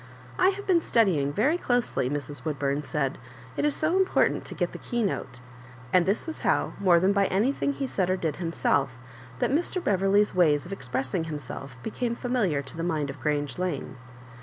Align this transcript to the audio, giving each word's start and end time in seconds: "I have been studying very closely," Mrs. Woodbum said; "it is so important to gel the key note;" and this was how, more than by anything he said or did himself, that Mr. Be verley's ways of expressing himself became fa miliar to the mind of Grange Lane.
"I 0.39 0.49
have 0.49 0.65
been 0.65 0.81
studying 0.81 1.31
very 1.31 1.59
closely," 1.59 2.09
Mrs. 2.09 2.41
Woodbum 2.43 2.83
said; 2.83 3.19
"it 3.55 3.65
is 3.65 3.75
so 3.75 3.95
important 3.99 4.45
to 4.45 4.55
gel 4.55 4.67
the 4.71 4.79
key 4.79 5.03
note;" 5.03 5.41
and 5.93 6.07
this 6.07 6.25
was 6.25 6.39
how, 6.39 6.73
more 6.79 6.99
than 6.99 7.13
by 7.13 7.27
anything 7.27 7.73
he 7.73 7.85
said 7.85 8.09
or 8.09 8.17
did 8.17 8.37
himself, 8.37 8.97
that 9.37 9.51
Mr. 9.51 9.75
Be 9.75 9.91
verley's 9.91 10.33
ways 10.33 10.65
of 10.65 10.73
expressing 10.73 11.25
himself 11.25 11.77
became 11.83 12.15
fa 12.15 12.29
miliar 12.29 12.65
to 12.65 12.75
the 12.75 12.81
mind 12.81 13.11
of 13.11 13.19
Grange 13.19 13.59
Lane. 13.59 13.95